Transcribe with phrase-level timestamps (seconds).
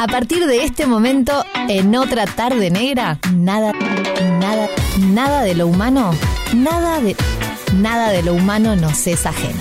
[0.00, 3.70] A partir de este momento, en otra tarde negra, nada,
[4.40, 4.66] nada,
[4.98, 6.12] nada de lo humano,
[6.56, 7.14] nada de,
[7.74, 9.58] nada de lo humano nos es ajeno.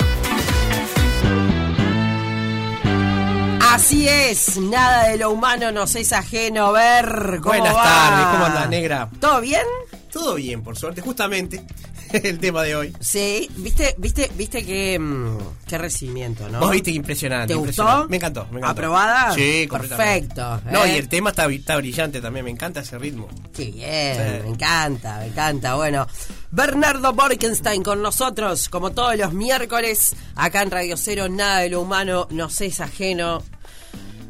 [3.69, 6.71] Así es, nada de lo humano nos es ajeno.
[6.71, 7.83] Ver, ¿cómo Buenas va?
[7.83, 9.09] tardes, ¿cómo andás, negra?
[9.19, 9.65] ¿Todo bien?
[10.09, 11.61] Todo bien, por suerte, justamente
[12.23, 12.93] el tema de hoy.
[12.99, 15.37] Sí, viste, viste, viste que mm,
[15.67, 16.59] qué recibimiento, ¿no?
[16.59, 17.53] Vos viste impresionante.
[17.53, 17.97] ¿Te impresionante.
[17.97, 18.09] gustó?
[18.09, 18.71] Me encantó, me encantó.
[18.71, 19.33] ¿Aprobada?
[19.33, 19.67] Sí.
[19.69, 20.61] Perfecto.
[20.71, 20.93] No, ¿eh?
[20.93, 23.27] y el tema está, está brillante también, me encanta ese ritmo.
[23.53, 24.43] Qué bien, Sí.
[24.43, 25.75] me encanta, me encanta.
[25.75, 26.07] Bueno,
[26.51, 31.81] Bernardo Borkenstein con nosotros, como todos los miércoles, acá en Radio Cero, nada de lo
[31.81, 33.43] humano nos es ajeno.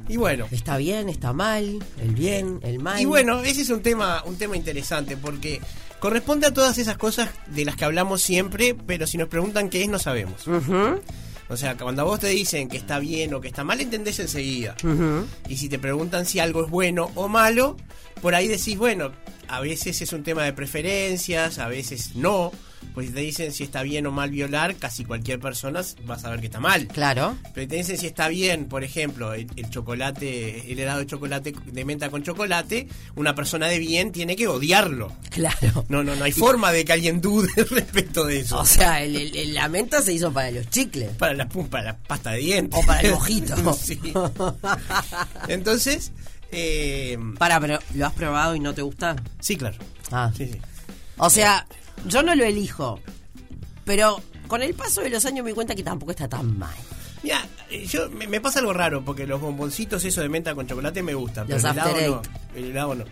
[0.07, 1.07] Y bueno, ¿Está bien?
[1.07, 1.77] ¿Está mal?
[2.01, 2.59] ¿El bien?
[2.63, 2.99] ¿El mal?
[2.99, 5.61] y bueno, ese es un tema, un tema interesante porque
[5.99, 9.81] corresponde a todas esas cosas de las que hablamos siempre, pero si nos preguntan qué
[9.81, 10.45] es, no sabemos.
[11.49, 14.19] O sea, cuando a vos te dicen que está bien o que está mal, entendés
[14.19, 14.75] enseguida.
[15.47, 17.75] Y si te preguntan si algo es bueno o malo,
[18.21, 19.11] por ahí decís, bueno,
[19.47, 22.51] a veces es un tema de preferencias, a veces no.
[22.93, 26.19] Pues si te dicen si está bien o mal violar, casi cualquier persona va a
[26.19, 26.87] saber que está mal.
[26.87, 27.37] Claro.
[27.53, 31.53] Pero te dicen si está bien, por ejemplo, el, el chocolate, el helado de chocolate
[31.65, 35.13] de menta con chocolate, una persona de bien tiene que odiarlo.
[35.29, 35.85] Claro.
[35.87, 38.59] No, no, no hay forma de que alguien dude respecto de eso.
[38.59, 41.09] O sea, el, el- el- la menta se hizo para los chicles.
[41.17, 42.79] para la, para la pasta de dientes.
[42.79, 43.55] O para el mojito.
[43.79, 43.99] Sí.
[45.47, 46.11] Entonces,
[46.51, 49.15] eh, Para, pero ¿lo has probado y no te gusta?
[49.39, 49.77] sí, claro.
[50.11, 50.31] Ah.
[50.35, 50.59] Sí, sí.
[51.17, 51.67] O sea,
[52.05, 52.99] yo no lo elijo.
[53.85, 56.75] Pero con el paso de los años me di cuenta que tampoco está tan mal.
[57.21, 60.65] Mira, eh, yo me, me pasa algo raro porque los bomboncitos eso de menta con
[60.65, 62.21] chocolate me gustan, pero Los el helado no.
[62.55, 63.05] El helado no.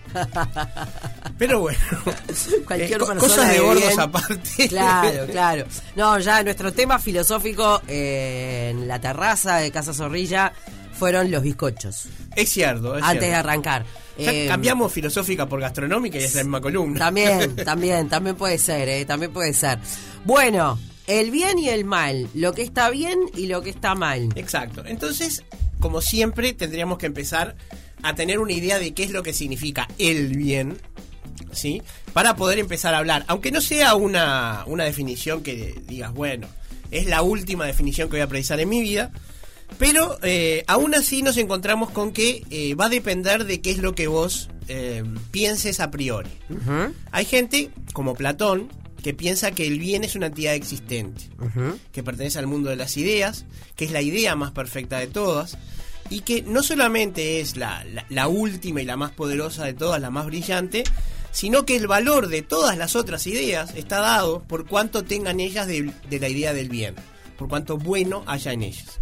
[1.38, 1.80] Pero bueno,
[2.66, 4.00] Cualquier eh, persona cosas de gordos bien.
[4.00, 4.68] aparte.
[4.70, 5.66] Claro, claro.
[5.96, 10.54] No, ya nuestro tema filosófico eh, en la terraza de Casa Zorrilla
[10.94, 12.06] fueron los bizcochos.
[12.36, 13.86] Es cierto, es antes de arrancar.
[14.18, 17.00] Ya Eh, cambiamos filosófica por gastronómica y es la misma columna.
[17.00, 19.06] También, también, también puede ser, ¿eh?
[19.06, 19.80] También puede ser.
[20.26, 24.30] Bueno, el bien y el mal, lo que está bien y lo que está mal.
[24.36, 24.84] Exacto.
[24.86, 25.44] Entonces,
[25.80, 27.56] como siempre, tendríamos que empezar
[28.04, 30.78] a tener una idea de qué es lo que significa el bien,
[31.52, 31.82] ¿sí?
[32.14, 33.24] Para poder empezar a hablar.
[33.28, 36.48] Aunque no sea una, una definición que digas, bueno,
[36.92, 39.12] es la última definición que voy a precisar en mi vida.
[39.78, 43.78] Pero eh, aún así nos encontramos con que eh, va a depender de qué es
[43.78, 46.30] lo que vos eh, pienses a priori.
[47.12, 48.70] Hay gente, como Platón,
[49.04, 51.30] que piensa que el bien es una entidad existente
[51.92, 53.46] que pertenece al mundo de las ideas,
[53.76, 55.58] que es la idea más perfecta de todas,
[56.10, 60.02] y que no solamente es la, la- la última y la más poderosa de todas,
[60.02, 60.84] la más brillante,
[61.32, 65.68] sino que el valor de todas las otras ideas está dado por cuánto tengan ellas
[65.68, 66.96] de, de la idea del bien,
[67.38, 69.00] por cuánto bueno haya en ellas.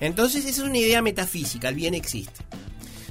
[0.00, 2.44] Entonces esa es una idea metafísica, el bien existe.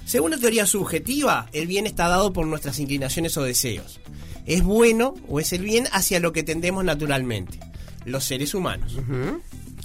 [0.05, 3.99] Según la teoría subjetiva, el bien está dado por nuestras inclinaciones o deseos.
[4.45, 7.59] Es bueno o es el bien hacia lo que tendemos naturalmente,
[8.05, 8.95] los seres humanos.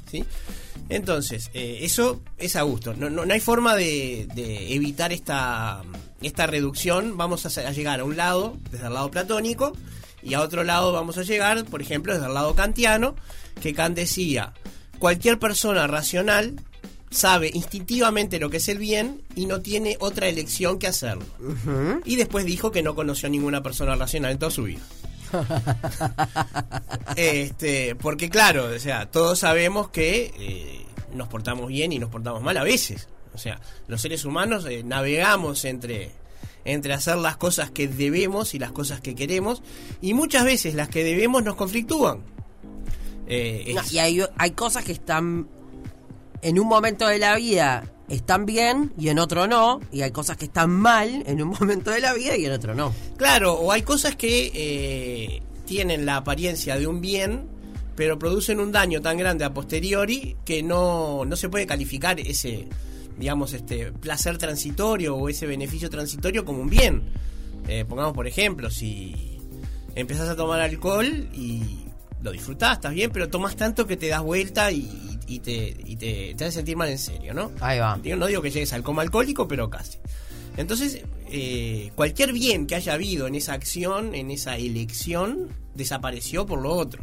[0.08, 0.24] ¿sí?
[0.88, 2.94] Entonces, eh, eso es a gusto.
[2.94, 5.82] No, no, no hay forma de, de evitar esta,
[6.20, 7.16] esta reducción.
[7.16, 9.72] Vamos a, a llegar a un lado, desde el lado platónico,
[10.22, 13.16] y a otro lado vamos a llegar, por ejemplo, desde el lado kantiano,
[13.60, 14.52] que Kant decía,
[15.00, 16.54] cualquier persona racional
[17.12, 21.24] sabe instintivamente lo que es el bien y no tiene otra elección que hacerlo.
[22.04, 24.80] Y después dijo que no conoció ninguna persona racional en toda su vida.
[27.16, 32.42] este, porque claro, o sea, todos sabemos que eh, nos portamos bien y nos portamos
[32.42, 33.08] mal a veces.
[33.34, 36.10] O sea, los seres humanos eh, navegamos entre
[36.64, 39.62] entre hacer las cosas que debemos y las cosas que queremos
[40.00, 42.20] y muchas veces las que debemos nos conflictúan.
[43.26, 45.48] Eh, No, y hay, hay cosas que están
[46.42, 50.36] en un momento de la vida están bien y en otro no, y hay cosas
[50.36, 52.92] que están mal en un momento de la vida y en otro no.
[53.16, 57.48] Claro, o hay cosas que eh, tienen la apariencia de un bien,
[57.96, 62.68] pero producen un daño tan grande a posteriori que no, no se puede calificar ese,
[63.18, 67.02] digamos, este placer transitorio o ese beneficio transitorio como un bien.
[67.68, 69.38] Eh, pongamos por ejemplo, si
[69.94, 71.81] empezás a tomar alcohol y
[72.22, 75.96] lo disfrutás, estás bien, pero tomas tanto que te das vuelta y, y te, y
[75.96, 77.50] te, te hace sentir mal en serio, ¿no?
[77.60, 77.98] Ahí va.
[78.02, 79.98] Digo, no digo que llegues al coma alcohólico, pero casi.
[80.56, 86.60] Entonces, eh, cualquier bien que haya habido en esa acción, en esa elección, desapareció por
[86.60, 87.02] lo otro.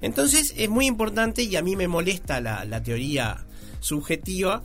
[0.00, 3.44] Entonces, es muy importante y a mí me molesta la, la teoría
[3.80, 4.62] subjetiva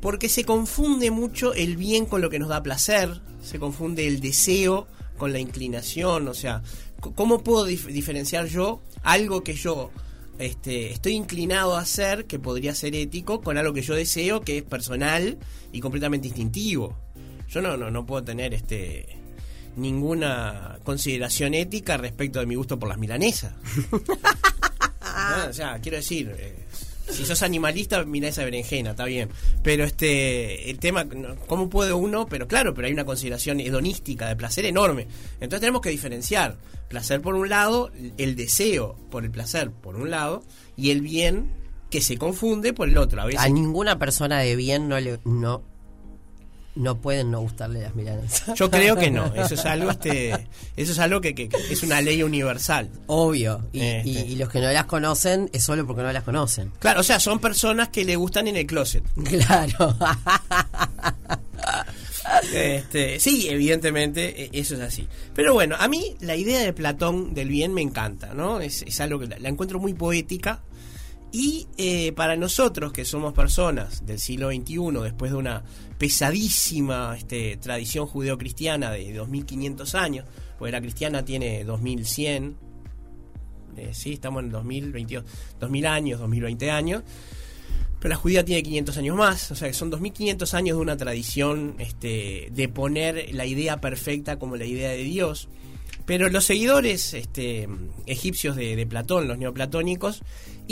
[0.00, 4.20] porque se confunde mucho el bien con lo que nos da placer, se confunde el
[4.20, 6.62] deseo con la inclinación, o sea,
[7.14, 9.90] ¿cómo puedo dif- diferenciar yo algo que yo
[10.38, 14.58] este, estoy inclinado a hacer, que podría ser ético, con algo que yo deseo, que
[14.58, 15.38] es personal
[15.72, 16.96] y completamente instintivo?
[17.48, 19.06] Yo no, no, no puedo tener este
[19.76, 23.52] ninguna consideración ética respecto de mi gusto por las milanesas.
[25.14, 26.61] Ah, o sea, quiero decir, eh,
[27.12, 29.28] si sos animalista, mira esa berenjena, está bien.
[29.62, 31.06] Pero este, el tema,
[31.46, 32.26] ¿cómo puede uno?
[32.26, 35.06] Pero claro, pero hay una consideración hedonística de placer enorme.
[35.34, 36.56] Entonces tenemos que diferenciar
[36.88, 40.42] placer por un lado, el deseo por el placer por un lado,
[40.76, 41.50] y el bien
[41.90, 43.22] que se confunde por el otro.
[43.22, 45.71] A, A ninguna persona de bien no le no
[46.74, 48.54] no pueden no gustarle las milanesas.
[48.58, 49.32] yo creo que no.
[49.34, 50.30] Eso es algo, este,
[50.76, 52.88] eso es algo que, que- que es una ley universal.
[53.06, 53.62] Obvio.
[53.72, 54.08] Y, Este.
[54.08, 56.70] y- y los que no las conocen es solo porque no las conocen.
[56.78, 59.04] Claro, o sea, son personas que le gustan en el closet.
[59.24, 59.96] Claro.
[62.54, 65.06] Este, sí, evidentemente, e- eso es así.
[65.34, 68.60] Pero bueno, a mí la idea de Platón del bien me encanta, ¿no?
[68.60, 70.60] Es, es algo que la, la encuentro muy poética.
[71.32, 75.64] Y eh, para nosotros, que somos personas del siglo XXI, después de una
[75.96, 80.26] pesadísima este, tradición judeocristiana de 2500 años,
[80.58, 82.56] porque la cristiana tiene 2100,
[83.78, 85.24] eh, sí, estamos en el 2022,
[85.58, 87.02] 2000 años, 2020 años.
[87.98, 90.96] Pero la judía tiene 500 años más, o sea que son 2500 años de una
[90.96, 95.48] tradición este, de poner la idea perfecta como la idea de Dios.
[96.04, 97.68] Pero los seguidores este,
[98.06, 100.22] egipcios de, de Platón, los neoplatónicos,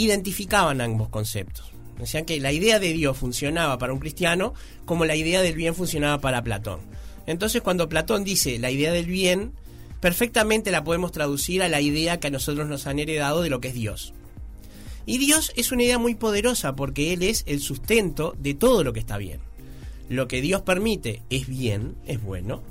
[0.05, 1.73] identificaban ambos conceptos.
[1.99, 4.55] Decían que la idea de Dios funcionaba para un cristiano
[4.87, 6.81] como la idea del bien funcionaba para Platón.
[7.27, 9.53] Entonces cuando Platón dice la idea del bien,
[10.01, 13.61] perfectamente la podemos traducir a la idea que a nosotros nos han heredado de lo
[13.61, 14.15] que es Dios.
[15.07, 18.93] Y Dios es una idea muy poderosa porque Él es el sustento de todo lo
[18.93, 19.41] que está bien.
[20.09, 22.63] Lo que Dios permite es bien, es bueno,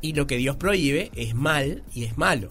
[0.00, 2.50] y lo que Dios prohíbe es mal y es malo.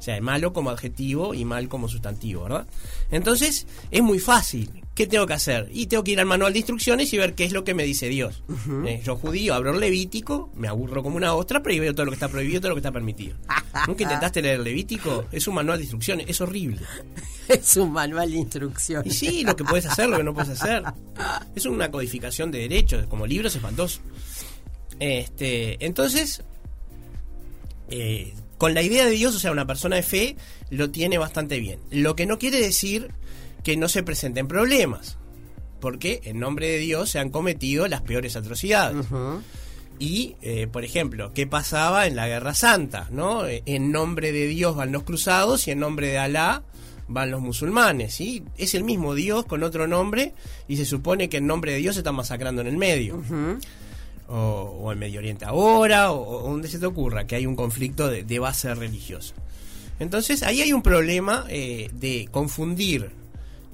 [0.00, 2.66] O sea, es malo como adjetivo y mal como sustantivo, ¿verdad?
[3.10, 4.82] Entonces, es muy fácil.
[4.94, 5.68] ¿Qué tengo que hacer?
[5.72, 7.84] Y tengo que ir al manual de instrucciones y ver qué es lo que me
[7.84, 8.42] dice Dios.
[8.86, 12.12] Eh, yo judío, abro el Levítico, me aburro como una ostra, pero veo todo lo
[12.12, 13.36] que está prohibido, todo lo que está permitido.
[13.86, 15.26] ¿Nunca intentaste leer el Levítico?
[15.32, 16.80] Es un manual de instrucciones, es horrible.
[17.48, 19.18] es un manual de Y instrucciones.
[19.18, 20.82] sí, lo que puedes hacer, lo que no puedes hacer.
[21.54, 24.00] Es una codificación de derechos, como libro es espantoso.
[24.98, 26.42] Este, entonces,
[27.90, 30.36] eh, con la idea de Dios, o sea, una persona de fe,
[30.68, 31.80] lo tiene bastante bien.
[31.90, 33.10] Lo que no quiere decir
[33.64, 35.16] que no se presenten problemas,
[35.80, 39.06] porque en nombre de Dios se han cometido las peores atrocidades.
[39.98, 43.08] Y, eh, por ejemplo, ¿qué pasaba en la Guerra Santa?
[43.10, 43.46] ¿no?
[43.46, 46.62] Eh, En nombre de Dios van los cruzados y en nombre de Alá
[47.08, 48.14] van los musulmanes.
[48.14, 48.42] ¿sí?
[48.58, 50.34] Es el mismo Dios con otro nombre
[50.68, 53.22] y se supone que en nombre de Dios se están masacrando en el medio.
[54.30, 57.56] O, o en Medio Oriente ahora, o, o donde se te ocurra, que hay un
[57.56, 59.34] conflicto de, de base religiosa.
[59.98, 63.10] Entonces ahí hay un problema eh, de confundir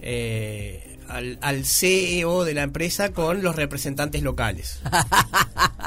[0.00, 4.80] eh, al, al CEO de la empresa con los representantes locales.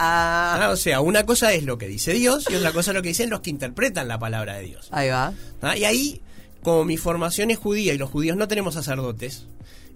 [0.01, 3.01] Ah, o sea, una cosa es lo que dice Dios y otra cosa es lo
[3.01, 4.88] que dicen los que interpretan la palabra de Dios.
[4.92, 5.33] Ahí va.
[5.62, 6.21] Ah, Y ahí,
[6.63, 9.45] como mi formación es judía y los judíos no tenemos sacerdotes,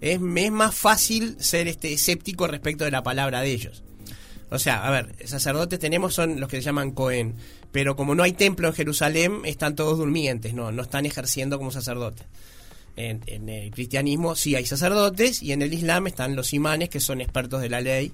[0.02, 3.82] es, es más fácil ser este escéptico respecto de la palabra de ellos.
[4.50, 7.34] O sea, a ver, sacerdotes tenemos son los que se llaman Cohen,
[7.72, 11.70] pero como no hay templo en Jerusalén, están todos durmientes, no, no están ejerciendo como
[11.70, 12.26] sacerdotes.
[12.96, 17.00] En, en el cristianismo sí hay sacerdotes y en el islam están los imanes que
[17.00, 18.12] son expertos de la ley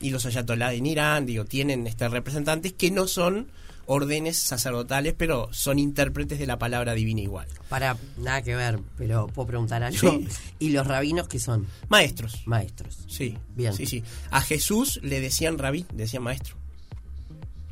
[0.00, 3.48] y los ayatolás en Irán, digo, tienen este representantes que no son
[3.86, 7.48] órdenes sacerdotales, pero son intérpretes de la palabra divina igual.
[7.68, 9.98] Para nada que ver, pero puedo preguntar algo.
[9.98, 10.28] Sí.
[10.58, 11.66] ¿Y los rabinos que son?
[11.88, 12.42] Maestros.
[12.46, 13.04] Maestros.
[13.08, 13.72] Sí, Bien.
[13.72, 14.02] Sí, sí.
[14.30, 16.56] A Jesús le decían rabí, decían maestro.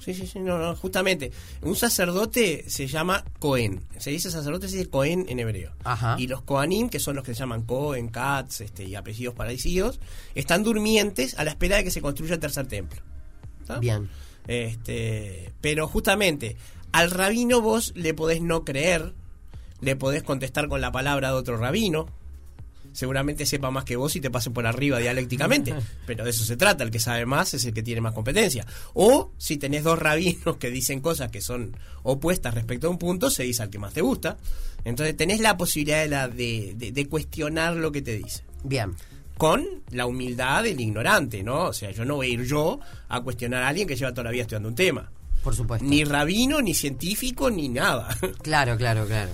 [0.05, 1.33] Sí, sí, sí, no, no, justamente.
[1.63, 3.81] Un sacerdote se llama Cohen.
[3.97, 5.73] Se dice sacerdote, se dice Cohen en hebreo.
[5.83, 6.17] Ajá.
[6.19, 10.01] Y los Kohanim, que son los que se llaman Cohen, Katz este, y apellidos parecidos,
[10.35, 13.01] están durmientes a la espera de que se construya el tercer templo.
[13.63, 13.79] ¿Está?
[13.79, 14.11] Bien.
[14.47, 16.57] Este, pero justamente
[16.93, 19.15] al rabino vos le podés no creer,
[19.81, 22.07] le podés contestar con la palabra de otro rabino.
[22.93, 25.75] Seguramente sepa más que vos y te pase por arriba dialécticamente,
[26.07, 28.65] pero de eso se trata, el que sabe más es el que tiene más competencia.
[28.93, 33.31] O si tenés dos rabinos que dicen cosas que son opuestas respecto a un punto,
[33.31, 34.37] se dice al que más te gusta.
[34.85, 38.95] Entonces tenés la posibilidad de, la- de- de- de cuestionar lo que te dice Bien.
[39.37, 41.65] Con la humildad del ignorante, ¿no?
[41.65, 44.25] O sea, yo no voy a ir yo a cuestionar a alguien que lleva toda
[44.25, 45.11] la vida estudiando un tema.
[45.43, 45.85] Por supuesto.
[45.87, 48.09] Ni rabino, ni científico, ni nada.
[48.43, 49.31] Claro, claro, claro.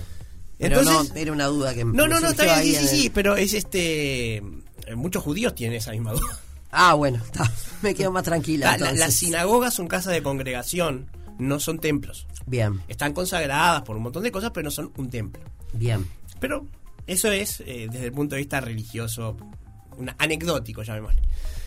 [0.57, 2.97] Pero Entonces- no, era una duda que me No, no, no, está bien, sí, sí,
[3.03, 4.37] sí, pero es este...
[4.37, 4.43] eh,
[4.95, 6.39] Muchos judíos tienen esa misma duda.
[6.71, 7.49] Ah, bueno, está.
[7.81, 8.77] me quedo más tranquila.
[8.77, 11.07] La- las sinagogas son casas de congregación,
[11.39, 12.27] no son templos.
[12.45, 15.41] Bien, Están consagradas por un montón de cosas, pero no son un templo.
[15.73, 16.05] bien.
[16.39, 16.65] Pero
[17.07, 19.37] eso es, eh, desde el punto de vista religioso,
[20.17, 21.21] anecdótico, llamémosle.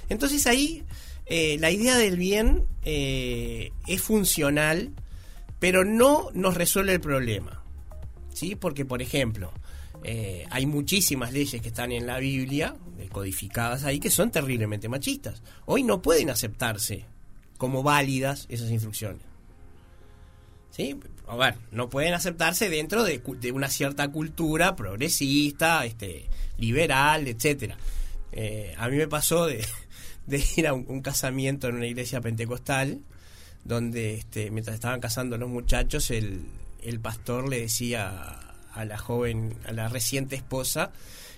[0.09, 0.85] Entonces ahí
[1.27, 4.93] eh, la idea del bien eh, es funcional,
[5.59, 7.63] pero no nos resuelve el problema.
[8.33, 8.57] ¿Sí?
[8.57, 9.53] Porque, por ejemplo,
[10.03, 14.89] eh, hay muchísimas leyes que están en la Biblia, eh, codificadas ahí, que son terriblemente
[14.89, 15.43] machistas.
[15.65, 17.07] Hoy no pueden aceptarse
[17.57, 19.23] como válidas esas instrucciones.
[20.71, 20.99] ¿Sí?
[21.27, 26.27] A ver, no pueden aceptarse dentro de, de una cierta cultura progresista, este,
[26.59, 27.79] liberal, etcétera.
[28.37, 29.65] Eh, a mí me pasó de,
[30.27, 33.01] de ir a un, un casamiento en una iglesia pentecostal,
[33.63, 36.45] donde este, mientras estaban casando los muchachos, el,
[36.83, 38.41] el pastor le decía
[38.73, 40.91] a la joven, a la reciente esposa,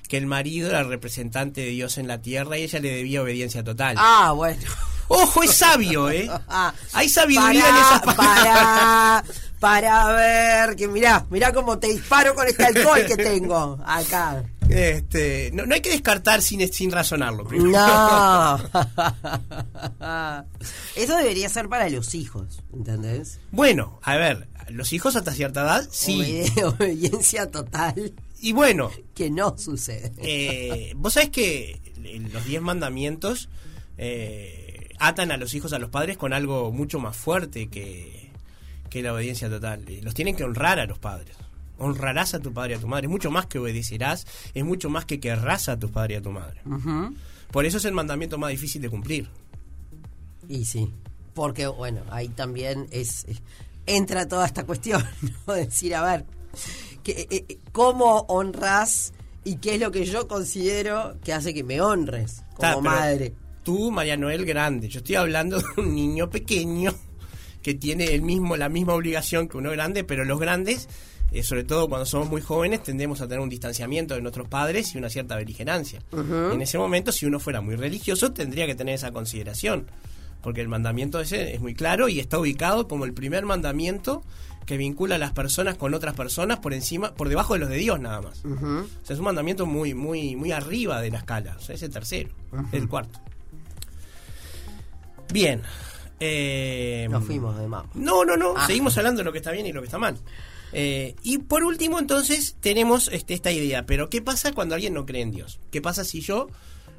[0.08, 3.22] que el marido era el representante de Dios en la tierra y ella le debía
[3.22, 3.96] obediencia total.
[3.98, 4.62] Ah, bueno.
[5.08, 6.28] Ojo, es sabio, ¿eh?
[6.48, 9.24] Ah, Hay sabiduría para, en esas palabras.
[9.60, 14.42] Para, para ver, que mirá, mirá cómo te disparo con este alcohol que tengo acá.
[14.68, 17.44] Este, no, no hay que descartar sin, sin razonarlo.
[17.46, 17.70] primero.
[17.70, 18.56] No.
[20.96, 23.38] Eso debería ser para los hijos, ¿entendés?
[23.52, 26.42] Bueno, a ver, los hijos hasta cierta edad, sí.
[26.64, 30.12] Obediencia total, Y bueno, que no sucede.
[30.18, 31.80] eh, vos sabés que
[32.32, 33.48] los diez mandamientos
[33.98, 38.30] eh, atan a los hijos a los padres con algo mucho más fuerte que,
[38.90, 39.84] que la obediencia total.
[40.02, 41.36] Los tienen que honrar a los padres.
[41.78, 43.06] Honrarás a tu padre y a tu madre.
[43.06, 46.22] Es mucho más que obedecerás, es mucho más que querrás a tu padre y a
[46.22, 46.60] tu madre.
[47.50, 49.28] Por eso es el mandamiento más difícil de cumplir.
[50.48, 50.90] Y sí,
[51.34, 53.26] porque bueno, ahí también es
[53.86, 55.04] entra toda esta cuestión,
[55.46, 55.54] ¿no?
[55.54, 56.24] Decir, a ver,
[57.02, 59.12] que, eh, eh, ¿cómo honras
[59.44, 63.32] y qué es lo que yo considero que hace que me honres como madre?
[63.62, 66.92] Tú, María Noel Grande, yo estoy hablando de un niño pequeño
[67.62, 70.88] que tiene el mismo, la misma obligación que uno grande, pero los grandes,
[71.32, 74.94] eh, sobre todo cuando somos muy jóvenes, tendemos a tener un distanciamiento de nuestros padres
[74.94, 76.00] y una cierta beligerancia.
[76.12, 79.86] En ese momento, si uno fuera muy religioso, tendría que tener esa consideración,
[80.42, 84.22] porque el mandamiento ese es muy claro y está ubicado como el primer mandamiento
[84.66, 87.76] que vincula a las personas con otras personas por encima, por debajo de los de
[87.76, 88.44] Dios nada más.
[88.44, 88.78] Ujú.
[88.80, 91.56] O sea, es un mandamiento muy, muy, muy arriba de la escala.
[91.56, 92.30] O sea, es el tercero,
[92.72, 93.20] el cuarto.
[95.32, 95.62] Bien.
[96.18, 97.88] Eh, Nos fuimos de mamá.
[97.94, 98.54] No, no, no.
[98.56, 98.66] Ah.
[98.66, 100.16] Seguimos hablando de lo que está bien y lo que está mal.
[100.72, 103.86] Eh, y por último, entonces, tenemos este, esta idea.
[103.86, 105.60] Pero, ¿qué pasa cuando alguien no cree en Dios?
[105.70, 106.48] ¿Qué pasa si yo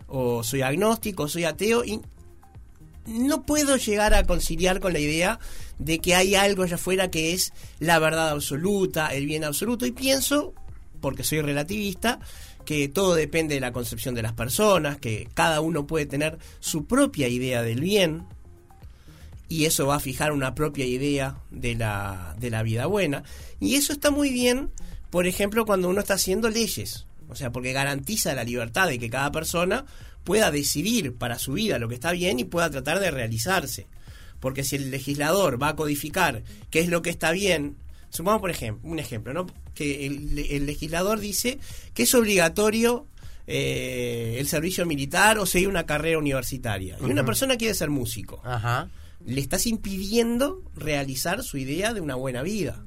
[0.07, 2.01] o soy agnóstico, o soy ateo y
[3.05, 5.39] no puedo llegar a conciliar con la idea
[5.79, 9.91] de que hay algo allá afuera que es la verdad absoluta, el bien absoluto, y
[9.91, 10.53] pienso,
[10.99, 12.19] porque soy relativista,
[12.65, 16.85] que todo depende de la concepción de las personas, que cada uno puede tener su
[16.85, 18.25] propia idea del bien,
[19.49, 23.23] y eso va a fijar una propia idea de la, de la vida buena.
[23.59, 24.71] Y eso está muy bien,
[25.09, 27.05] por ejemplo, cuando uno está haciendo leyes.
[27.29, 29.85] O sea, porque garantiza la libertad de que cada persona
[30.23, 33.87] pueda decidir para su vida lo que está bien y pueda tratar de realizarse.
[34.39, 37.75] Porque si el legislador va a codificar qué es lo que está bien,
[38.09, 39.47] supongamos por ejemplo, un ejemplo, ¿no?
[39.73, 41.59] Que el, el legislador dice
[41.93, 43.07] que es obligatorio
[43.49, 46.97] eh, el servicio militar o seguir una carrera universitaria.
[47.01, 48.89] Y una persona quiere ser músico Ajá.
[49.27, 52.83] Le estás impidiendo realizar su idea de una buena vida.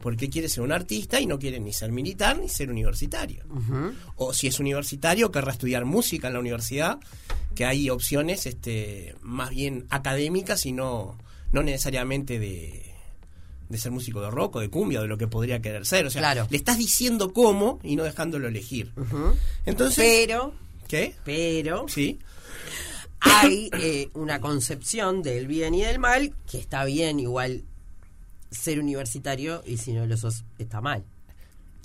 [0.00, 3.44] Porque quiere ser un artista y no quiere ni ser militar ni ser universitario.
[4.14, 7.00] O si es universitario, querrá estudiar música en la universidad,
[7.56, 11.18] que hay opciones este, más bien académicas y no,
[11.50, 12.94] no necesariamente de,
[13.68, 16.06] de ser músico de rock o de cumbia o de lo que podría querer ser.
[16.06, 16.46] O sea, Claro.
[16.48, 18.92] le estás diciendo cómo y no dejándolo elegir.
[19.66, 20.54] Entonces, Pero,
[20.86, 21.16] ¿qué?
[21.24, 22.20] pero, Sí.
[23.20, 27.64] Hay eh, una concepción del bien y del mal que está bien igual
[28.50, 31.04] ser universitario y si no lo sos está mal.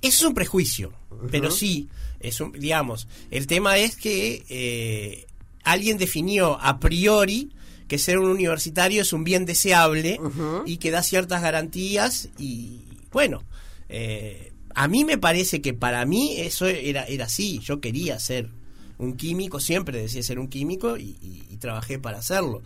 [0.02, 0.92] Eso es un prejuicio,
[1.32, 1.88] pero sí,
[2.20, 5.26] es un, digamos, el tema es que eh,
[5.64, 7.54] alguien definió a priori
[7.88, 10.20] que ser un universitario es un bien deseable
[10.66, 13.44] y que da ciertas garantías y bueno,
[13.88, 18.50] eh, a mí me parece que para mí eso era, era así, yo quería ser
[18.98, 22.62] un químico, siempre decía ser un químico y, y- y trabajé para hacerlo.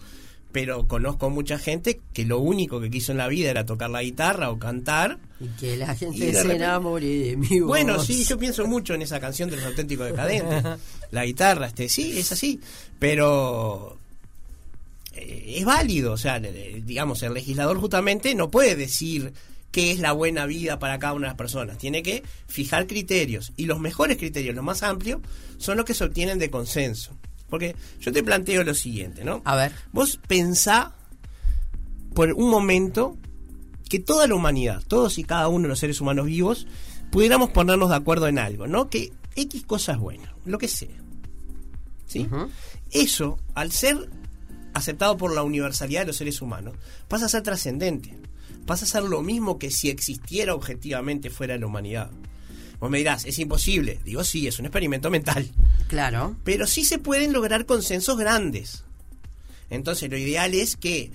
[0.52, 4.02] Pero conozco mucha gente que lo único que quiso en la vida era tocar la
[4.02, 7.68] guitarra o cantar Y que la gente se enamore de mi voz.
[7.68, 10.64] bueno, sí, yo pienso mucho en esa canción de los auténticos decadentes.
[11.12, 12.60] La guitarra, este, sí, es así.
[12.98, 13.98] Pero
[15.14, 19.34] eh, es válido, o sea, le- digamos, el legislador justamente no puede decir
[19.72, 21.78] qué es la buena vida para cada una de las personas.
[21.78, 23.54] Tiene que fijar criterios.
[23.58, 25.22] Y los mejores criterios, los más amplios,
[25.58, 27.18] son los que se obtienen de consenso.
[27.50, 29.42] Porque yo te planteo lo siguiente, ¿no?
[29.46, 29.72] A ver.
[29.92, 30.94] Vos pensá
[32.14, 33.18] por un momento
[33.88, 36.68] que toda la humanidad, todos y cada uno de los seres humanos vivos,
[37.12, 38.90] pudiéramos ponernos de acuerdo en algo, ¿no?
[38.90, 40.90] Que X cosa es buena, lo que sea.
[42.06, 42.28] ¿Sí?
[42.92, 44.10] Eso, al ser
[44.74, 46.76] aceptado por la universalidad de los seres humanos,
[47.08, 48.18] pasa a ser trascendente.
[48.68, 52.12] Pasa a ser lo mismo que si existiera objetivamente fuera de la humanidad.
[52.80, 54.00] Vos me dirás, es imposible.
[54.04, 55.50] Digo, sí, es un experimento mental.
[55.88, 56.36] Claro.
[56.44, 58.84] Pero sí se pueden lograr consensos grandes.
[59.70, 61.12] Entonces, lo ideal es que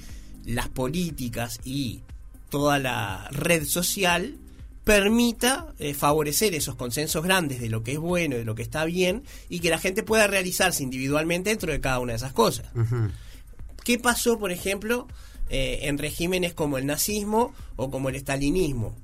[0.46, 2.00] las políticas y
[2.48, 4.38] toda la red social
[4.84, 8.86] permita eh, favorecer esos consensos grandes de lo que es bueno, de lo que está
[8.86, 12.66] bien, y que la gente pueda realizarse individualmente dentro de cada una de esas cosas.
[13.84, 15.06] ¿Qué pasó, por ejemplo,
[15.52, 18.96] eh, en regímenes como el nazismo o como el estalinismo?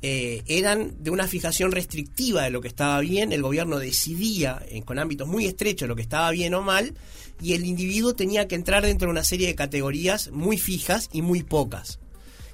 [0.00, 4.98] Eh, eran de una fijación restrictiva de lo que estaba bien, el gobierno decidía con
[4.98, 6.94] ámbitos muy estrechos lo que estaba bien o mal,
[7.40, 11.22] y el individuo tenía que entrar dentro de una serie de categorías muy fijas y
[11.22, 11.98] muy pocas.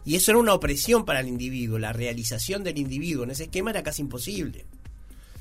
[0.04, 1.78] Y eso era una opresión para el individuo.
[1.78, 4.64] La realización del individuo en ese esquema era casi imposible.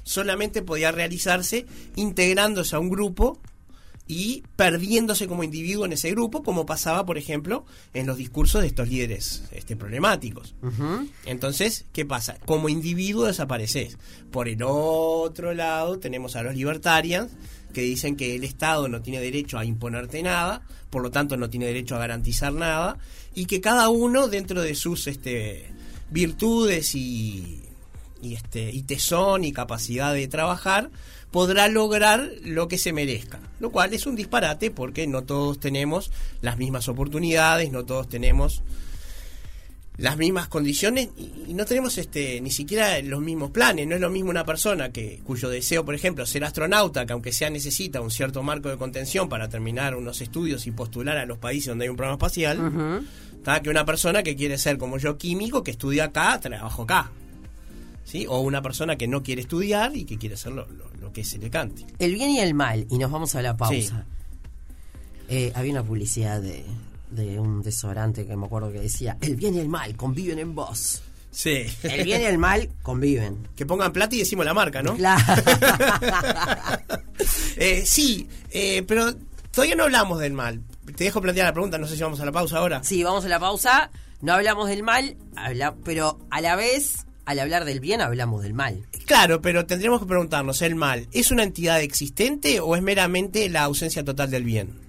[0.04, 1.66] Solamente podía realizarse
[1.96, 3.40] integrándose a un grupo
[4.08, 8.68] y perdiéndose como individuo en ese grupo, como pasaba, por ejemplo, en los discursos de
[8.68, 10.56] estos líderes este, problemáticos.
[11.26, 12.38] Entonces, ¿qué pasa?
[12.46, 13.98] Como individuo desapareces.
[14.32, 17.32] Por el otro lado, tenemos a los libertarians
[17.74, 21.50] que dicen que el Estado no tiene derecho a imponerte nada, por lo tanto no
[21.50, 22.98] tiene derecho a garantizar nada,
[23.36, 25.66] y que cada uno dentro de sus este,
[26.10, 27.62] virtudes y,
[28.22, 30.90] y, este, y tesón y capacidad de trabajar,
[31.32, 33.40] podrá lograr lo que se merezca.
[33.60, 38.64] Lo cual es un disparate porque no todos tenemos las mismas oportunidades, no todos tenemos
[39.98, 43.88] las mismas condiciones y, no tenemos este ni siquiera los mismos planes.
[43.88, 47.32] No es lo mismo una persona que cuyo deseo, por ejemplo, ser astronauta, que aunque
[47.32, 51.40] sea necesita un cierto marco de contención para terminar unos estudios y postular a los
[51.40, 53.06] países donde hay un programa espacial,
[53.64, 57.12] que una persona que quiere ser como yo químico, que estudia acá, trabajo acá.
[58.08, 58.26] ¿Sí?
[58.30, 60.66] O una persona que no quiere estudiar y que quiere hacer lo,
[61.12, 61.86] que se le cante.
[62.00, 64.06] El bien y el mal, y nos vamos a la pausa.
[65.28, 66.64] Eh, había una publicidad de,
[67.12, 70.56] de un desodorante que me acuerdo que decía, el bien y el mal conviven en
[70.56, 71.02] vos.
[71.32, 71.66] Sí.
[71.84, 73.48] El bien y el mal conviven.
[73.58, 74.96] Que pongan plata y decimos la marca, ¿no?
[74.96, 75.24] Claro.
[77.60, 79.16] Eh, sí, eh, pero
[79.52, 80.62] todavía no hablamos del mal.
[80.96, 82.84] Te dejo plantear la pregunta, no sé si vamos a la pausa ahora.
[82.84, 83.90] Sí, vamos a la pausa.
[84.22, 88.54] No hablamos del mal, habla, pero a la vez, al hablar del bien, hablamos del
[88.54, 88.86] mal.
[89.06, 93.64] Claro, pero tendríamos que preguntarnos, ¿el mal es una entidad existente o es meramente la
[93.64, 94.80] ausencia total del bien?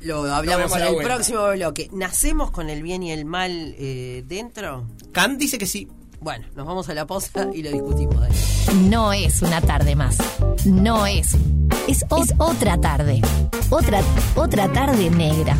[0.00, 1.90] Lo hablamos en el próximo bloque.
[1.92, 4.86] ¿Nacemos con el bien y el mal eh, dentro?
[5.12, 5.86] Kant dice que sí.
[6.20, 8.16] Bueno, nos vamos a la pausa y lo discutimos.
[8.88, 10.16] No es una tarde más.
[10.64, 11.36] No es.
[11.86, 12.06] Es,
[12.38, 13.20] otra tarde.
[13.68, 14.00] Otra,
[14.34, 15.58] otra tarde negra.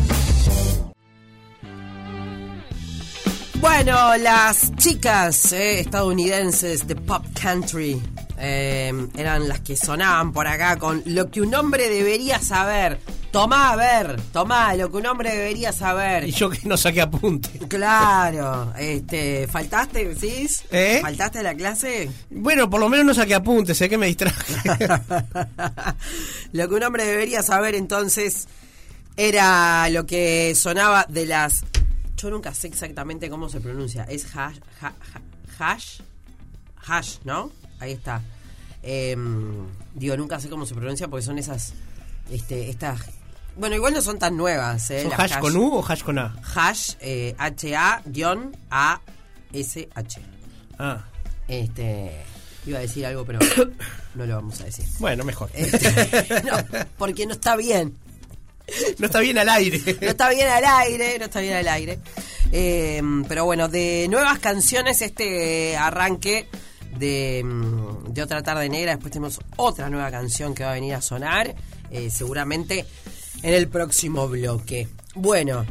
[3.59, 8.01] Bueno, las chicas eh, estadounidenses de pop country
[8.37, 12.99] eh, eran las que sonaban por acá con lo que un hombre debería saber.
[13.31, 16.27] Tomá, a ver, tomá, lo que un hombre debería saber.
[16.27, 17.49] Y yo que no saqué apunte.
[17.67, 20.47] Claro, este, ¿faltaste, ¿sí?
[20.71, 20.99] ¿Eh?
[21.01, 22.09] ¿Faltaste a la clase?
[22.29, 24.53] Bueno, por lo menos no saqué apunte, sé que me distraje.
[26.51, 28.47] lo que un hombre debería saber entonces
[29.17, 31.63] era lo que sonaba de las...
[32.17, 34.03] Yo nunca sé exactamente cómo se pronuncia.
[34.03, 34.57] Es hash,
[35.59, 35.99] hash,
[36.87, 37.51] hash, ¿no?
[37.79, 38.21] Ahí está.
[38.81, 41.73] Em, digo, nunca sé cómo se pronuncia porque son esas
[42.29, 43.01] este, estas
[43.57, 44.91] bueno, igual no son tan nuevas.
[44.91, 45.01] ¿eh?
[45.03, 46.35] ¿Son hash, con U o hash con A?
[46.55, 48.01] Hash, eh, H-A-A-S-H.
[50.77, 51.03] Ah.
[51.47, 52.23] Este.
[52.67, 53.39] Iba a decir algo, pero
[54.15, 54.85] no lo vamos a decir.
[54.99, 55.49] Bueno, mejor.
[55.53, 56.57] Este, no,
[56.97, 57.97] porque no está bien.
[58.99, 59.81] No está bien al aire.
[60.01, 61.99] No está bien al aire, no está bien al aire.
[62.51, 66.47] Eh, pero bueno, de nuevas canciones, este arranque
[66.97, 68.91] de, mm, de Otra Tarde Negra.
[68.91, 71.55] Después tenemos otra nueva canción que va a venir a sonar.
[71.91, 72.85] Eh, seguramente
[73.43, 74.87] en el próximo bloque.
[75.15, 75.65] Bueno,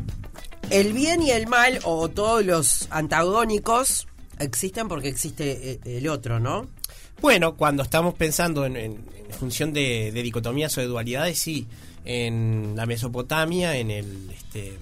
[0.71, 4.07] el bien y el mal o todos los antagónicos
[4.39, 6.69] existen porque existe eh, el otro, ¿no?
[7.21, 9.05] Bueno, cuando estamos pensando en,
[9.39, 11.67] función de, dicotomías o de dualidades, sí.
[12.07, 14.79] En la Mesopotamia, en el este,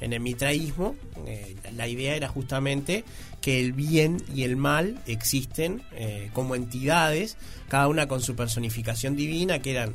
[0.00, 3.04] en el mitraísmo, eh, la idea era justamente
[3.40, 5.82] que el bien y el mal existen
[6.32, 7.36] como entidades,
[7.68, 9.94] cada una con su personificación divina, que eran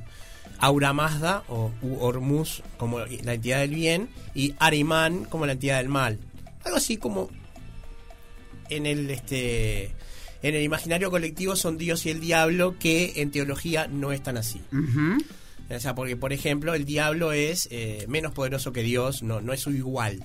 [0.59, 5.89] Aura Mazda o Hormuz como la entidad del bien y Arimán como la entidad del
[5.89, 6.19] mal.
[6.63, 7.29] Algo así como
[8.69, 9.91] en el este
[10.43, 14.61] en el imaginario colectivo son Dios y el diablo que en teología no están así.
[15.75, 19.53] O sea, porque por ejemplo el diablo es eh, menos poderoso que Dios, no, no
[19.53, 20.23] es su igual.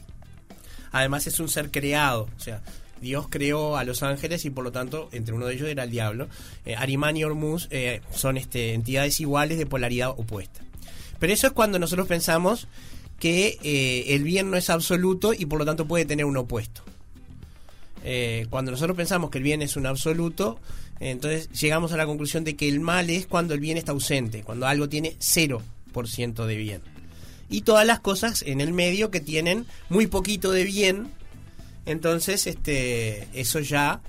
[0.92, 2.62] Además es un ser creado, o sea,
[3.00, 5.90] Dios creó a los ángeles y por lo tanto entre uno de ellos era el
[5.90, 6.28] diablo.
[6.64, 10.60] Eh, Arimán y Hormuz eh, son este, entidades iguales de polaridad opuesta.
[11.18, 12.68] Pero eso es cuando nosotros pensamos
[13.18, 16.82] que eh, el bien no es absoluto y por lo tanto puede tener un opuesto.
[18.50, 20.60] Cuando nosotros pensamos que el bien es un absoluto,
[21.00, 24.42] entonces llegamos a la conclusión de que el mal es cuando el bien está ausente,
[24.42, 26.82] cuando algo tiene 0% de bien.
[27.48, 31.08] Y todas las cosas en el medio que tienen muy poquito de bien,
[31.84, 34.00] entonces este, eso ya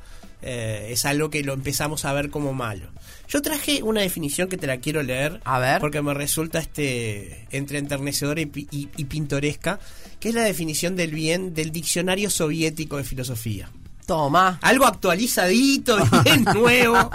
[0.42, 2.90] eh, es algo que lo empezamos a ver como malo.
[3.28, 5.42] Yo traje una definición que te la quiero leer.
[5.44, 5.82] A ver.
[5.82, 9.80] Porque me resulta este entre enternecedora y, y pintoresca,
[10.20, 13.70] que es la definición del bien del diccionario soviético de filosofía.
[14.08, 14.58] Toma.
[14.62, 17.12] Algo actualizadito, bien nuevo,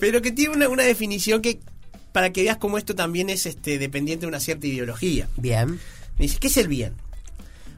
[0.00, 1.58] pero que tiene una, una definición que,
[2.12, 5.28] para que veas cómo esto también es este dependiente de una cierta ideología.
[5.36, 5.78] Bien.
[6.16, 6.94] Dice, ¿qué es el bien?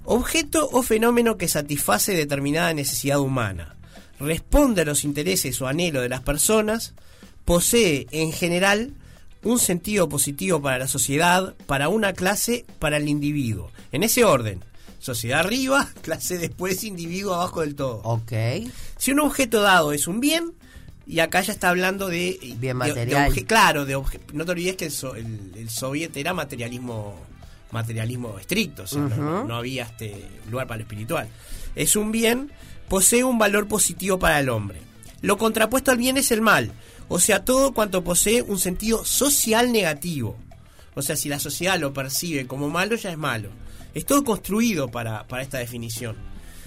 [0.04, 3.74] Objeto o fenómeno que satisface determinada necesidad humana,
[4.20, 6.92] responde a los intereses o anhelos de las personas,
[7.46, 8.92] posee en general
[9.42, 13.70] un sentido positivo para la sociedad, para una clase, para el individuo.
[13.92, 14.62] En ese orden,
[15.06, 18.00] sociedad arriba, clase después, individuo abajo del todo.
[18.04, 18.32] Ok.
[18.98, 20.52] Si un objeto dado es un bien,
[21.06, 22.36] y acá ya está hablando de...
[22.42, 23.30] Bien de- de material.
[23.32, 27.14] obje- claro, de obje- no te olvides que el, so- el, el soviet era materialismo
[27.72, 31.28] materialismo estricto, o sea, no- no, no había este lugar para lo espiritual.
[31.74, 32.50] Es un bien,
[32.88, 34.80] posee un valor positivo para el hombre.
[35.20, 36.72] Lo contrapuesto al bien es el mal,
[37.08, 40.36] o sea, todo cuanto posee un sentido social negativo.
[40.94, 43.50] O sea, si la sociedad lo percibe como malo, ya es malo.
[43.96, 46.16] Es todo construido para, para esta definición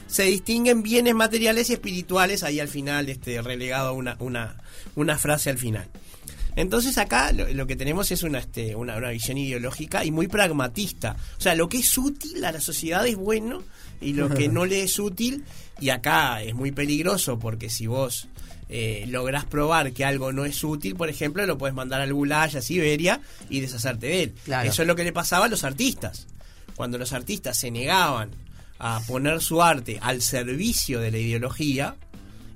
[0.10, 4.56] se distinguen bienes materiales y espirituales, ahí al final, este, relegado a una, una,
[4.96, 5.88] una frase al final.
[6.56, 10.28] Entonces acá lo, lo que tenemos es una, este, una, una visión ideológica y muy
[10.28, 11.16] pragmatista.
[11.38, 13.64] O sea, lo que es útil a la sociedad es bueno
[14.02, 15.46] y lo que no le es útil,
[15.80, 18.28] y acá es muy peligroso porque si vos
[18.68, 22.58] eh, lográs probar que algo no es útil, por ejemplo, lo puedes mandar al Gulag,
[22.58, 24.34] a Siberia y deshacerte de él.
[24.44, 24.68] Claro.
[24.68, 26.26] Eso es lo que le pasaba a los artistas.
[26.80, 28.32] Cuando los artistas se negaban
[28.78, 31.98] a poner su arte al servicio de la ideología,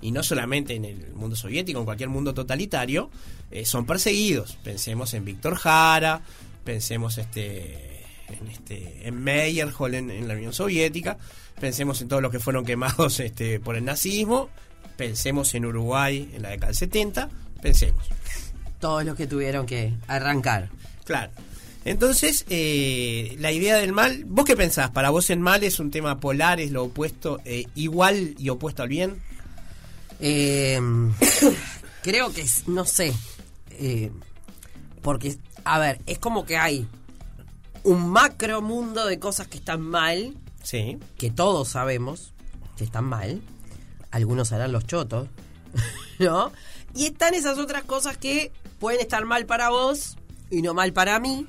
[0.01, 3.09] y no solamente en el mundo soviético, en cualquier mundo totalitario,
[3.51, 4.57] eh, son perseguidos.
[4.63, 6.21] Pensemos en Víctor Jara,
[6.63, 11.17] pensemos este, en, este, en Meyerhold en, en la Unión Soviética,
[11.59, 14.47] pensemos en todos los que fueron quemados este, por el nazismo,
[14.95, 17.29] pensemos en Uruguay en la década del 70,
[17.61, 18.05] pensemos.
[18.79, 20.69] Todos los que tuvieron que arrancar.
[21.03, 21.33] Claro.
[21.85, 24.91] Entonces, eh, la idea del mal, ¿vos qué pensás?
[24.91, 28.83] ¿Para vos el mal es un tema polar, es lo opuesto, eh, igual y opuesto
[28.83, 29.21] al bien?
[30.21, 30.79] Eh,
[32.03, 33.13] creo que, es- no sé,
[33.71, 34.11] eh,
[35.01, 36.87] porque, a ver, es como que hay
[37.83, 40.97] un macro mundo de cosas que están mal, Sí.
[41.17, 42.31] que todos sabemos
[42.77, 43.41] que están mal,
[44.11, 45.27] algunos harán los chotos,
[46.19, 46.53] ¿no?
[46.95, 50.15] Y están esas otras cosas que pueden estar mal para vos
[50.49, 51.45] y no mal para mí,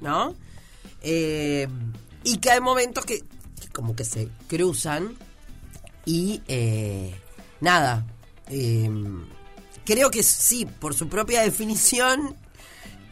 [0.00, 0.34] ¿no?
[1.02, 1.68] Eh,
[2.24, 3.20] y que hay momentos que,
[3.60, 5.14] que como que se cruzan
[6.04, 7.14] y eh,
[7.60, 8.06] nada,
[8.48, 8.90] eh,
[9.84, 12.34] creo que sí, por su propia definición,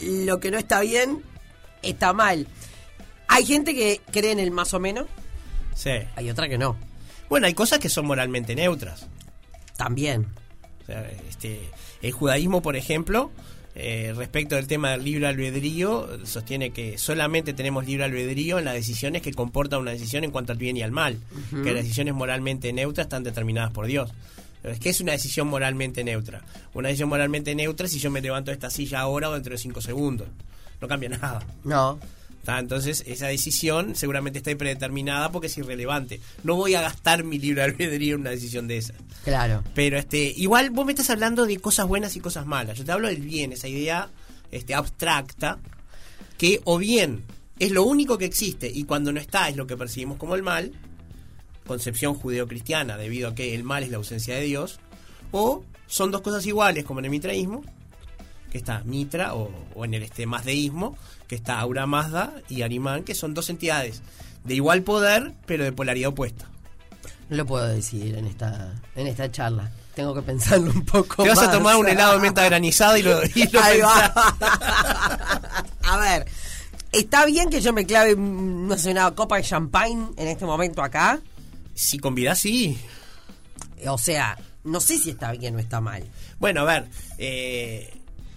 [0.00, 1.22] lo que no está bien
[1.82, 2.46] está mal.
[3.28, 5.06] Hay gente que cree en el más o menos,
[5.74, 5.90] Sí.
[6.16, 6.76] hay otra que no,
[7.28, 9.06] Bueno, hay cosas que son moralmente neutras.
[9.76, 10.28] también.
[10.82, 11.60] O sea, este,
[12.02, 13.30] el judaísmo, por ejemplo,
[13.76, 18.74] eh, respecto del tema del libre albedrío, sostiene que solamente tenemos libre albedrío en las
[18.74, 21.18] decisiones que comportan una decisión en cuanto al bien y al mal,
[21.50, 24.12] que las decisiones moralmente neutras están determinadas por Dios.
[24.62, 26.42] Pero es que es una decisión moralmente neutra.
[26.72, 29.58] Una decisión moralmente neutra si yo me levanto de esta silla ahora o dentro de
[29.58, 30.28] cinco segundos.
[30.80, 31.42] No cambia nada.
[31.64, 31.98] No,
[32.44, 32.58] ¿tá?
[32.58, 36.20] Entonces, esa decisión seguramente está predeterminada porque es irrelevante.
[36.44, 38.96] No voy a gastar mi libre albedrío en una decisión de esas.
[39.24, 39.64] claro.
[39.74, 42.78] Pero este, igual vos me estás hablando de cosas buenas y cosas malas.
[42.78, 44.10] Yo te hablo del bien, esa idea
[44.50, 45.58] este, abstracta,
[46.38, 47.24] que o bien
[47.58, 50.42] es lo único que existe y cuando no está es lo que percibimos como el
[50.42, 50.72] mal,
[51.66, 54.80] concepción judeocristiana, debido a que el mal es la ausencia de Dios,
[55.32, 57.62] o son dos cosas iguales, como en el mitraísmo,
[58.50, 60.96] que está Mitra, o, o en el este mazdeísmo,
[61.28, 64.02] que está Aura Mazda y Arimán, que son dos entidades
[64.44, 66.46] de igual poder, pero de polaridad opuesta.
[67.30, 69.70] No lo puedo decir en esta, en esta charla.
[69.94, 73.02] Tengo que pensarlo un poco Te vas a tomar un helado de menta granizada y
[73.02, 74.06] lo, y lo Ahí va.
[75.82, 76.26] a ver,
[76.92, 80.44] ¿está bien que yo me clave, mm, no sé, una copa de champagne en este
[80.44, 81.20] momento acá?
[81.74, 82.78] Si convidas, sí.
[83.86, 86.04] O sea, no sé si está bien o está mal.
[86.38, 87.92] Bueno, a ver, eh,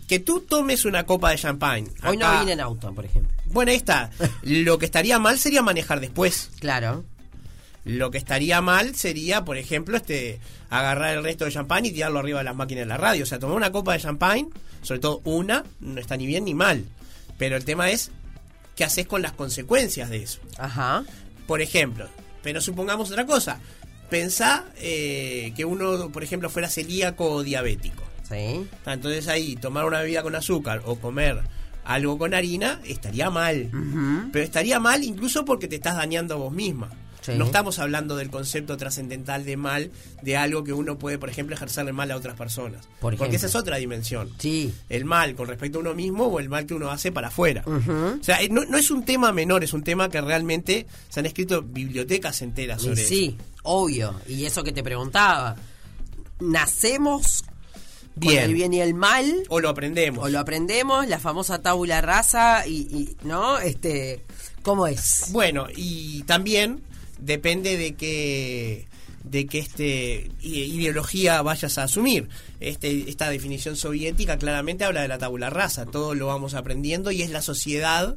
[0.07, 1.89] que tú tomes una copa de champagne.
[2.03, 3.31] Hoy no vine en auto, por ejemplo.
[3.45, 4.09] Bueno, ahí está.
[4.41, 6.49] Lo que estaría mal sería manejar después.
[6.59, 7.03] Claro.
[7.83, 10.39] Lo que estaría mal sería, por ejemplo, este
[10.69, 13.23] agarrar el resto de champán y tirarlo arriba de las máquinas de la radio.
[13.23, 14.49] O sea, tomar una copa de champagne,
[14.81, 16.85] sobre todo una, no está ni bien ni mal.
[17.37, 18.11] Pero el tema es
[18.75, 20.39] qué haces con las consecuencias de eso.
[20.57, 21.05] Ajá.
[21.47, 22.07] Por ejemplo,
[22.43, 23.59] pero supongamos otra cosa.
[24.09, 28.06] Pensá eh, que uno, por ejemplo, fuera celíaco o diabético.
[28.29, 28.67] Sí.
[28.85, 31.41] Ah, Entonces ahí tomar una bebida con azúcar o comer
[31.85, 33.69] algo con harina estaría mal.
[34.33, 36.89] Pero estaría mal incluso porque te estás dañando a vos misma.
[37.21, 37.33] Sí.
[37.35, 41.55] No estamos hablando del concepto trascendental de mal, de algo que uno puede, por ejemplo,
[41.55, 42.87] ejercerle mal a otras personas.
[43.01, 44.29] Por porque esa es otra dimensión.
[44.37, 44.73] Sí.
[44.87, 47.63] El mal con respecto a uno mismo o el mal que uno hace para afuera.
[47.65, 51.19] O sea, eh, no, no es un tema menor, es un tema que realmente se
[51.19, 53.09] han escrito bibliotecas enteras Y sobre eso.
[53.09, 54.15] sí, obvio.
[54.27, 55.55] Y eso que te preguntaba.
[56.39, 57.43] ¿Nacemos
[58.19, 58.43] Bien.
[58.43, 59.43] el bien y el mal?
[59.49, 60.23] O lo aprendemos.
[60.25, 61.07] ¿O lo aprendemos?
[61.07, 63.59] La famosa tabula rasa y, y- ¿no?
[63.59, 64.23] Este,
[64.63, 65.25] ¿Cómo es?
[65.31, 66.81] Bueno, y también
[67.19, 68.87] depende de qué
[69.23, 72.29] de qué este ideología vayas a asumir.
[72.61, 77.21] Este, esta definición soviética claramente habla de la tabula rasa, todo lo vamos aprendiendo y
[77.21, 78.15] es la sociedad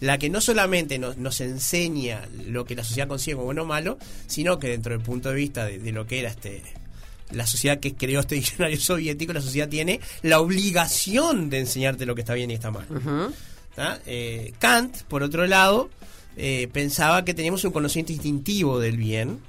[0.00, 3.66] la que no solamente nos, nos enseña lo que la sociedad consigue como bueno o
[3.66, 6.62] malo, sino que dentro del punto de vista de, de lo que era este
[7.30, 12.14] la sociedad que creó este diccionario soviético, la sociedad tiene la obligación de enseñarte lo
[12.14, 12.86] que está bien y está mal.
[14.06, 15.90] Eh, Kant, por otro lado,
[16.36, 19.40] eh, pensaba que teníamos un conocimiento instintivo del bien,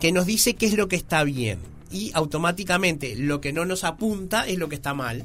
[0.00, 1.58] que nos dice qué es lo que está bien.
[1.90, 5.24] Y automáticamente lo que no nos apunta es lo que está mal.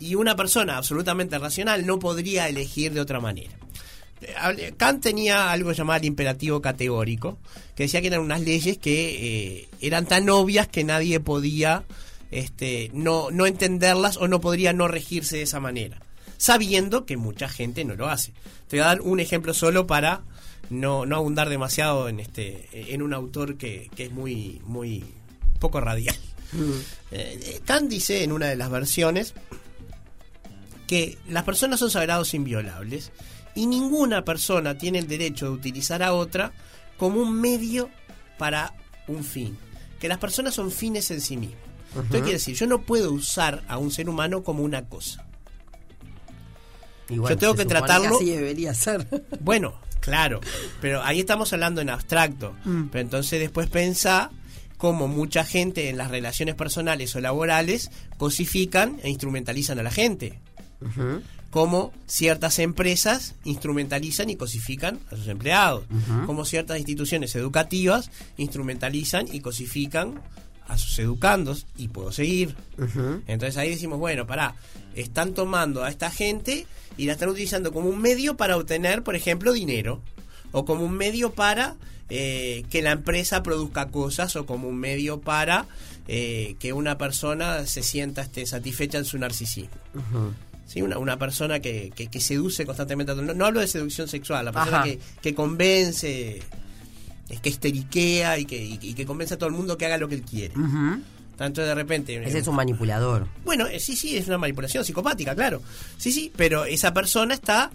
[0.00, 3.52] Y una persona absolutamente racional no podría elegir de otra manera.
[4.20, 7.38] Eh, Kant tenía algo llamado el imperativo categórico,
[7.74, 11.84] que decía que eran unas leyes que eh, eran tan obvias que nadie podía
[12.30, 16.00] este, no, no entenderlas o no podría no regirse de esa manera,
[16.36, 18.32] sabiendo que mucha gente no lo hace.
[18.68, 20.22] Te voy a dar un ejemplo solo para
[20.70, 25.04] no, no abundar demasiado en este en un autor que, que es muy muy
[25.60, 26.16] poco radial.
[27.10, 29.34] Eh, Kant dice en una de las versiones
[30.86, 33.12] que las personas son sagrados inviolables
[33.54, 36.52] y ninguna persona tiene el derecho de utilizar a otra
[36.98, 37.90] como un medio
[38.38, 38.74] para
[39.08, 39.56] un fin.
[40.00, 41.58] Que las personas son fines en sí mismos.
[41.90, 45.24] Esto quiere decir, yo no puedo usar a un ser humano como una cosa.
[47.08, 49.06] Yo tengo que tratarlo- así debería ser.
[49.40, 50.40] Bueno, claro,
[50.80, 52.54] pero ahí estamos hablando en abstracto.
[52.64, 54.30] Pero entonces después pensá
[54.78, 60.40] cómo mucha gente en las relaciones personales o laborales cosifican e instrumentalizan a la gente.
[61.54, 65.84] Cómo ciertas empresas instrumentalizan y cosifican a sus empleados.
[66.26, 70.20] Cómo ciertas instituciones educativas instrumentalizan y cosifican
[70.66, 71.68] a sus educandos.
[71.76, 72.56] Y puedo seguir.
[73.28, 74.56] Entonces ahí decimos, bueno, pará,
[74.96, 79.14] están tomando a esta gente y la están utilizando como un medio para obtener, por
[79.14, 80.02] ejemplo, dinero.
[80.50, 81.76] O como un medio para
[82.08, 85.66] eh, que la empresa produzca cosas o como un medio para
[86.08, 89.70] eh, que una persona se sienta este, satisfecha en su narcisismo.
[90.66, 93.24] Sí, una, una persona que, que, que seduce constantemente a todo.
[93.24, 96.42] No, no hablo de seducción sexual, la persona que, que convence,
[97.28, 99.98] es que y que, y, que- y que convence a todo el mundo que haga
[99.98, 100.54] lo que él quiere.
[101.36, 102.16] Tanto de repente.
[102.24, 103.26] Ese es un manipulador.
[103.44, 105.60] Bueno, eh, sí, sí, es una manipulación psicopática, claro.
[105.98, 107.70] Sí, sí, pero esa persona está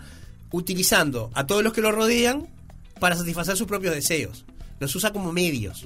[0.52, 2.48] utilizando a todos los que lo rodean
[3.00, 4.46] para satisfacer sus propios deseos.
[4.80, 5.84] Los usa como medios,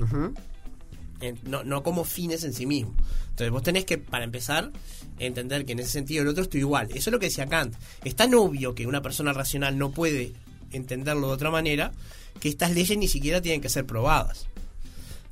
[1.43, 2.95] no, no como fines en sí mismos.
[3.29, 4.71] Entonces vos tenés que, para empezar,
[5.17, 6.89] entender que en ese sentido el otro estoy igual.
[6.91, 7.75] Eso es lo que decía Kant.
[8.03, 10.33] Es tan obvio que una persona racional no puede
[10.71, 11.91] entenderlo de otra manera
[12.39, 14.47] que estas leyes ni siquiera tienen que ser probadas.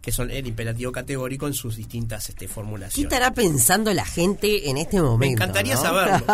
[0.01, 3.03] Que son el imperativo categórico en sus distintas este, ¿Qué formulaciones.
[3.11, 5.19] estará pensando la gente en este momento?
[5.19, 5.81] Me encantaría no?
[5.81, 6.25] saberlo.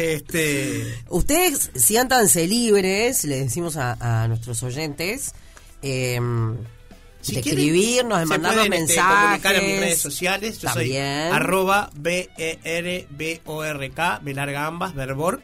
[0.00, 5.34] este, Ustedes siéntanse libres, le decimos a, a nuestros oyentes,
[5.82, 6.18] eh,
[7.22, 9.22] si de escribirnos, de mandarnos este, mensajes.
[9.22, 10.58] comunicar en mis redes sociales.
[10.60, 11.32] Yo soy También.
[11.32, 11.90] arroba
[12.92, 15.42] B-E-R-B-O-R-K, B larga ambas, Verborg,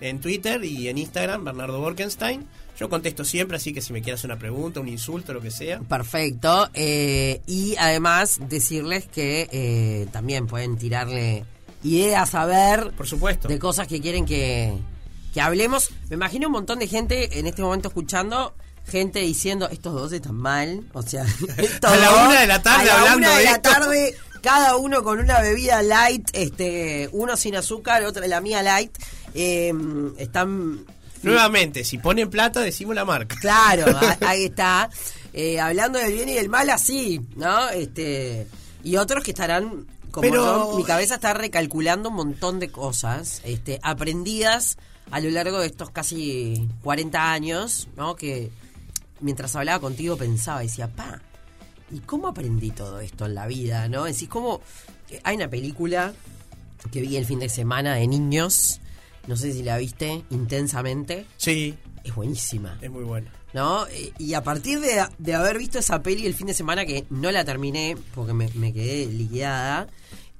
[0.00, 2.46] en Twitter y en Instagram, Bernardo Borkenstein.
[2.78, 5.80] Yo contesto siempre, así que si me quieres una pregunta, un insulto, lo que sea.
[5.80, 6.68] Perfecto.
[6.74, 11.44] eh, y además decirles que eh, también pueden tirarle
[11.82, 13.48] ideas a ver Por supuesto.
[13.48, 14.74] de cosas que quieren que,
[15.32, 15.88] que hablemos.
[16.10, 18.54] Me imagino un montón de gente en este momento escuchando,
[18.88, 20.84] gente diciendo, estos dos están mal.
[20.92, 21.22] O sea,
[21.82, 23.70] A la dos, una de la tarde a la hablando una de de la esto.
[23.70, 28.96] tarde, cada uno con una bebida light, este uno sin azúcar, otra la mía light.
[29.34, 29.72] eh,
[30.18, 30.84] están
[31.22, 33.36] Nuevamente, si ponen plata, decimos la marca.
[33.40, 33.86] Claro,
[34.26, 34.88] ahí está.
[35.32, 37.68] Eh, hablando del bien y del mal así, ¿no?
[37.70, 38.46] Este
[38.84, 43.40] y otros que estarán como Pero- yo, mi cabeza está recalculando un montón de cosas,
[43.44, 44.76] este, aprendidas
[45.10, 48.14] a lo largo de estos casi 40 años, ¿no?
[48.14, 48.50] Que
[49.20, 51.20] mientras hablaba contigo pensaba y decía, pa,
[51.90, 54.06] ¿y cómo aprendí todo esto en la vida, no?
[54.06, 54.60] Es decir, como
[55.24, 56.12] hay una película
[56.90, 58.80] que vi el fin de semana de niños
[59.26, 61.26] no sé si la viste, intensamente.
[61.36, 61.74] Sí,
[62.04, 62.78] Es buenísima.
[62.80, 63.28] es muy bueno.
[63.52, 63.84] ¿No?
[63.88, 67.06] Eh, Y a partir de, de haber visto esa peli el fin de semana, que
[67.10, 69.88] no la terminé porque me, me quedé liquidada,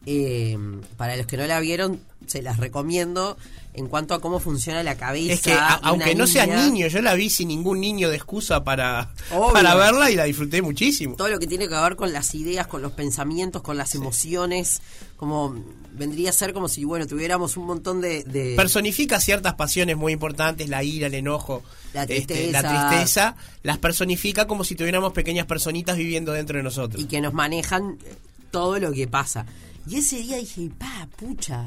[0.06, 0.56] eh,
[0.96, 3.36] para los que no la vieron, se las recomiendo
[3.76, 5.32] en cuanto a cómo funciona la cabeza.
[5.34, 8.64] Es que a- aunque no sea niño, yo la vi sin ningún niño de excusa
[8.64, 9.52] para, Obvio.
[9.52, 11.14] para verla y la disfruté muchísimo.
[11.16, 14.80] Todo lo que tiene que ver con las ideas, con los pensamientos, con las emociones,
[15.16, 15.54] como
[15.92, 18.24] vendría a ser como si, bueno, tuviéramos un montón de...
[18.24, 21.62] de- Personifica ciertas pasiones muy importantes, la ira, el enojo,
[21.94, 22.88] La este, la tristeza.
[22.88, 27.02] tristeza, las personifica como si tuviéramos pequeñas personitas viviendo dentro de nosotros.
[27.02, 28.14] y que nos manejan eh,
[28.50, 29.46] todo lo que pasa.
[29.88, 31.66] Y ese día dije, pa, pucha,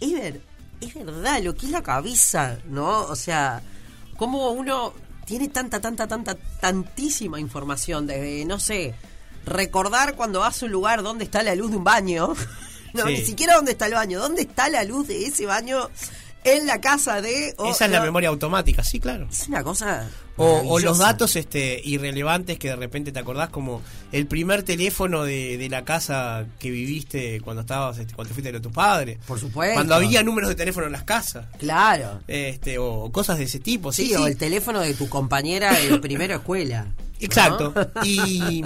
[0.00, 0.40] es, ver-
[0.80, 3.02] es verdad lo que es la cabeza, ¿no?
[3.04, 3.62] O sea,
[4.16, 4.92] cómo uno
[5.26, 8.94] tiene tanta, tanta, tanta, tantísima información, desde, no sé,
[9.44, 12.34] recordar cuando vas a un lugar donde está la luz de un baño,
[12.94, 13.12] no, Sí.
[13.12, 15.88] ni siquiera dónde está el baño, dónde está la luz de ese baño
[16.44, 17.54] en la casa de...
[17.68, 19.28] Esa es la memoria automática, sí, claro.
[19.30, 20.08] Es una cosa...
[20.36, 25.22] O, o los datos este, irrelevantes que de repente te acordás, como el primer teléfono
[25.24, 29.18] de, de la casa que viviste cuando estabas, este, cuando te fuiste de tus padres.
[29.26, 29.74] Por supuesto.
[29.74, 31.44] Cuando había números de teléfono en las casas.
[31.58, 32.20] Claro.
[32.26, 33.92] Este, o cosas de ese tipo.
[33.92, 34.24] Sí, Sí, o sí.
[34.30, 36.84] el teléfono de tu compañera de primera escuela.
[36.84, 36.92] ¿no?
[37.20, 37.74] Exacto.
[38.02, 38.62] Y,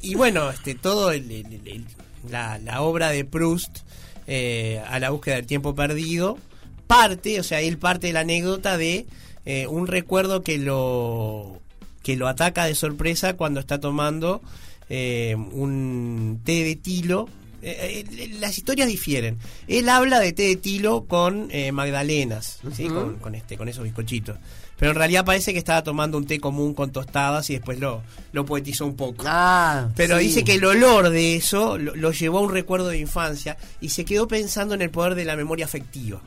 [0.00, 1.86] y bueno, este, todo el- el- el- el-
[2.30, 3.80] la, la obra de Proust
[4.26, 6.38] eh, a la búsqueda del tiempo perdido
[6.86, 9.06] parte, o sea, él parte de la anécdota de
[9.44, 11.60] eh, un recuerdo que lo
[12.02, 14.42] que lo ataca de sorpresa cuando está tomando
[14.88, 17.28] eh, un té de tilo.
[17.62, 19.38] Eh, eh, las historias difieren.
[19.68, 22.88] Él habla de té de tilo con eh, magdalenas, ¿sí?
[22.88, 24.36] Con, con este, con esos bizcochitos.
[24.84, 28.02] Pero en realidad parece que estaba tomando un té común con tostadas y después lo,
[28.32, 29.24] lo poetizó un poco.
[29.26, 30.24] Ah, Pero sí.
[30.26, 33.88] dice que el olor de eso lo, lo llevó a un recuerdo de infancia y
[33.88, 36.20] se quedó pensando en el poder de la memoria afectiva.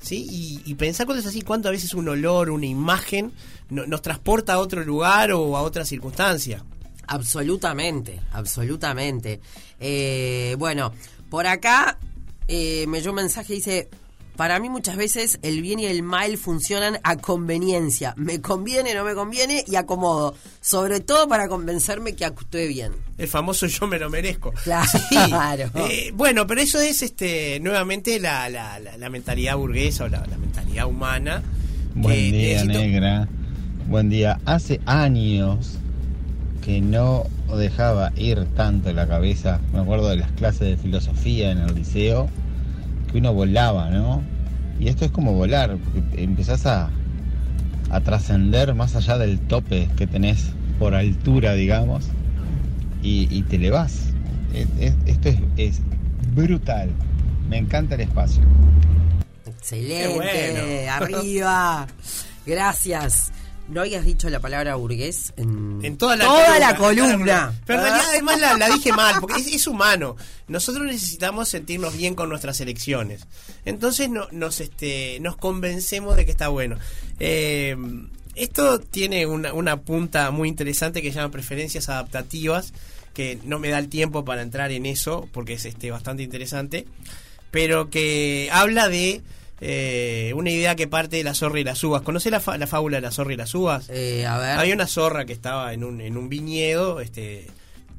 [0.00, 0.26] ¿sí?
[0.30, 3.32] Y, y pensar cosas así, cuántas veces un olor, una imagen
[3.68, 6.64] no- nos transporta a otro lugar o a otra circunstancia.
[7.06, 9.40] Absolutamente, absolutamente.
[9.78, 10.92] Eh, bueno,
[11.28, 11.98] por acá
[12.48, 13.88] eh, me llegó un mensaje dice,
[14.38, 18.14] para mí muchas veces el bien y el mal funcionan a conveniencia.
[18.16, 20.34] Me conviene, no me conviene y acomodo.
[20.60, 22.92] Sobre todo para convencerme que actúe bien.
[23.18, 24.52] El famoso yo me lo merezco.
[24.64, 24.88] Claro.
[24.88, 25.16] Sí.
[25.90, 30.24] Eh, bueno, pero eso es este nuevamente la, la, la- la mentalidad burguesa o la,
[30.26, 31.42] la mentalidad humana.
[31.94, 33.28] Buen día, necesito- negra.
[33.88, 34.38] Buen día.
[34.44, 35.78] Hace años
[36.64, 37.24] que no
[37.56, 39.60] dejaba ir tanto la cabeza.
[39.72, 42.28] Me acuerdo de las clases de filosofía en el liceo,
[43.10, 44.22] que uno volaba, ¿no?
[44.80, 46.90] Y esto es como volar, porque empezás a,
[47.90, 52.06] a trascender más allá del tope que tenés por altura, digamos,
[53.02, 54.10] y, y te elevás.
[54.54, 55.80] Es- es- esto es, es
[56.34, 56.90] brutal.
[57.48, 58.42] Me encanta el espacio.
[59.46, 60.92] Excelente, bueno.
[60.92, 61.86] arriba.
[62.46, 63.32] Gracias.
[63.68, 66.24] ¿No habías dicho la palabra burgués en, En toda la
[66.58, 67.52] la columna?
[67.66, 70.16] Pero en realidad además la, la dije mal, porque es, es humano.
[70.48, 73.26] Nosotros necesitamos sentirnos bien con nuestras elecciones.
[73.66, 76.78] Entonces no- nos, este, nos convencemos de que está bueno.
[77.20, 77.76] Eh,
[78.34, 82.72] esto tiene una, una punta muy interesante que se llama preferencias adaptativas,
[83.12, 86.86] que no me da el tiempo para entrar en eso, porque es este, bastante interesante,
[87.50, 89.20] pero que habla de...
[89.60, 92.02] eh, una idea que parte de la zorra y las uvas.
[92.02, 93.86] ¿Conoce la, la fábula de la zorra y las uvas?
[93.90, 94.58] Eh, a ver.
[94.58, 97.46] Había una zorra que estaba en un, en un viñedo, este,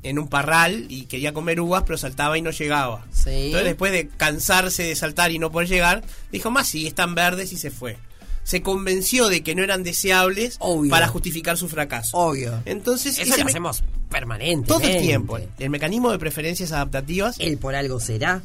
[0.04, 3.06] en un parral, y quería comer uvas, pero saltaba y no llegaba.
[3.12, 3.30] Sí.
[3.48, 7.52] Entonces, después de cansarse de saltar y no poder llegar, dijo, más sí, están verdes
[7.52, 7.98] y se fue.
[8.43, 10.89] Se convenció de que no eran deseables Obvio.
[10.89, 12.17] para justificar su fracaso.
[12.17, 12.62] Obvio.
[12.65, 14.67] Entonces, Eso lo hacemos permanente.
[14.67, 15.38] todo el tiempo.
[15.60, 18.41] El mecanismo de preferencias adaptativas Él por algo será.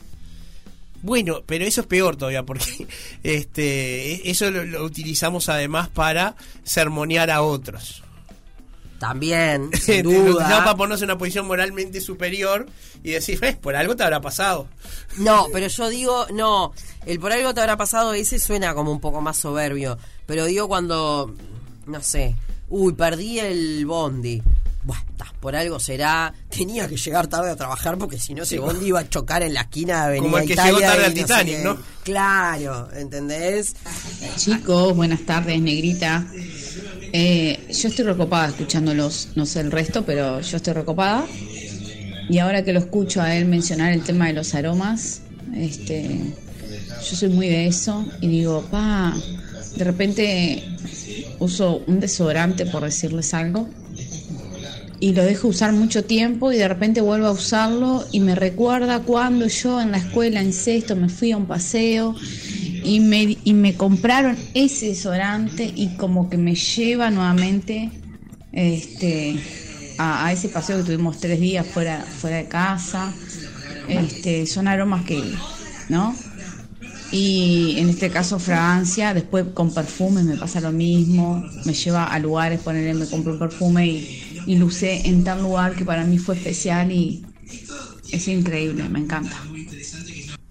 [1.04, 2.86] Bueno, pero eso es peor todavía porque
[3.22, 8.02] este eso lo, lo utilizamos además para sermonear a otros.
[8.98, 10.76] También, sin Lo utilizamos para duda.
[10.76, 12.66] ponernos en una posición moralmente superior
[13.02, 14.66] y decir, "Eh, por algo te habrá pasado.
[15.18, 16.72] No, pero yo digo, no,
[17.04, 19.98] el por algo te habrá pasado, ese suena como un poco más soberbio.
[20.26, 21.34] Pero digo cuando,
[21.86, 22.34] no sé,
[22.70, 24.42] uy, perdí el bondi.
[24.84, 26.32] Buah, ta, por algo será.
[26.50, 29.54] Tenía que llegar tarde a trabajar porque si no ese bondi iba a chocar en
[29.54, 31.58] la esquina de Avenida Como el que Italia llegó tarde al no Titanic.
[31.64, 31.78] ¿no?
[32.02, 33.76] Claro, ¿entendés?
[34.36, 36.26] Chicos, buenas tardes, negrita.
[37.12, 41.24] Eh, yo estoy recopada escuchándolos, no sé el resto, pero yo estoy recopada.
[42.28, 45.22] Y ahora que lo escucho a él mencionar el tema de los aromas,
[45.54, 46.20] este,
[47.08, 49.14] yo soy muy de eso y digo, pa,
[49.76, 50.76] de repente
[51.38, 53.68] uso un desodorante por decirles algo
[55.04, 59.00] y lo dejo usar mucho tiempo y de repente vuelvo a usarlo y me recuerda
[59.00, 62.16] cuando yo en la escuela en sexto me fui a un paseo
[62.82, 67.90] y me, y me compraron ese desodorante y como que me lleva nuevamente
[68.52, 69.38] este,
[69.98, 73.12] a, ese paseo que tuvimos tres días fuera, fuera de casa.
[73.86, 75.22] Este, son aromas que,
[75.90, 76.16] ¿no?
[77.12, 82.18] Y en este caso fragancia, después con perfumes me pasa lo mismo, me lleva a
[82.18, 86.04] lugares, ponerle, me compro un perfume y, y lo usé en tal lugar que para
[86.04, 87.24] mí fue especial y
[88.10, 89.36] es increíble, me encanta.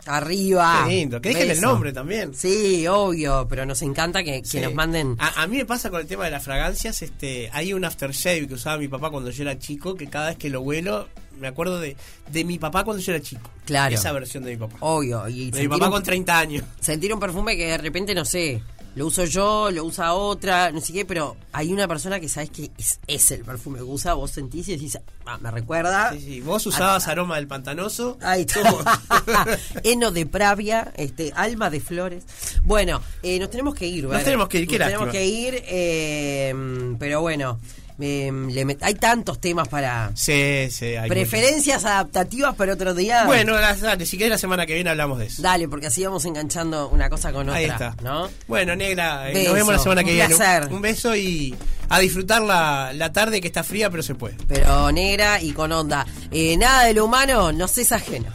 [0.06, 0.84] Arriba.
[0.86, 2.34] Qué lindo, que dejen el nombre también.
[2.36, 4.60] Sí, obvio, pero nos encanta que, que Sí.
[4.60, 5.16] nos manden.
[5.18, 8.46] A, a mí me pasa con el tema de las fragancias, este, hay un aftershave
[8.48, 11.08] que usaba mi papá cuando yo era chico, que cada vez que lo huelo,
[11.40, 11.96] me acuerdo de,
[12.30, 13.50] de mi papá cuando yo era chico.
[13.66, 13.96] Claro.
[13.96, 14.76] Esa versión de mi papá.
[14.82, 15.26] Obvio.
[15.30, 16.66] Y de mi papá un- con 30 años.
[16.82, 18.62] sentir un perfume que de repente, no sé,
[18.96, 22.52] lo uso yo, lo usa otra, no sé qué, pero hay una persona que sabes
[22.52, 26.12] que es, es el perfume que usa, vos sentís y decís, ah, me recuerda.
[26.12, 26.42] Sí, sí.
[26.42, 28.18] Vos usabas aroma del pantanoso.
[28.22, 28.84] Ay, todo.
[29.84, 32.26] Heno de Pravia, este, alma de flores.
[32.64, 34.24] Bueno, eh, nos tenemos que ir, ¿verdad?
[34.24, 37.60] tenemos que ir, qué Nos tenemos que ir, eh, pero bueno,
[38.00, 40.12] eh, le met- hay tantos temas para...
[40.16, 40.96] Sí, sí.
[40.96, 43.26] hay Preferencias adaptativas para otro día.
[43.26, 45.42] Bueno, dale, si querés la semana que viene hablamos de eso.
[45.42, 47.96] Dale, porque así vamos enganchando una cosa con otra, Ahí está.
[48.02, 48.30] ¿no?
[48.48, 50.36] Bueno, negra, eh, Beso, nos vemos la semana que un viene.
[50.36, 50.74] placer.
[50.74, 51.56] Un beso y
[51.90, 54.36] a disfrutar la, la tarde que está fría, pero se puede.
[54.48, 56.06] Pero negra y con onda.
[56.32, 58.32] Eh, nada de lo humano, no es ajeno.